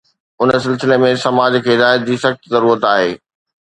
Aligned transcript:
ان 0.41 0.49
سلسلي 0.65 0.97
۾ 1.03 1.11
سماج 1.25 1.59
کي 1.69 1.75
هدايت 1.79 2.11
جي 2.11 2.21
سخت 2.27 2.53
ضرورت 2.57 2.93
آهي. 2.95 3.19